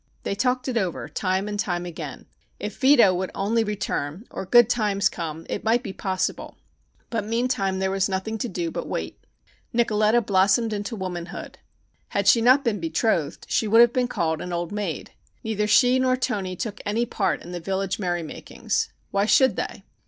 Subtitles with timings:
[0.23, 2.25] They talked it over time and time again.
[2.59, 6.57] If Vito would only return or good times come it might be possible.
[7.11, 9.23] But meantime there was nothing to do but wait.
[9.75, 11.59] Nicoletta blossomed into womanhood.
[12.07, 15.11] Had she not been betrothed she would have been called an old maid.
[15.43, 18.89] Neither she nor Toni took any part in the village merrymakings.
[19.11, 19.83] Why should they?